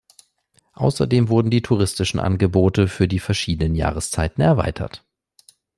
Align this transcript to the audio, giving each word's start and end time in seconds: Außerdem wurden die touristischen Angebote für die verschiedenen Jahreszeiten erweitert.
Außerdem 0.73 1.29
wurden 1.29 1.51
die 1.51 1.61
touristischen 1.61 2.19
Angebote 2.19 2.87
für 2.87 3.07
die 3.07 3.19
verschiedenen 3.19 3.75
Jahreszeiten 3.75 4.41
erweitert. 4.41 5.05